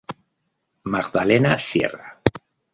Magdalena 0.95 1.55
Sierra. 1.59 2.19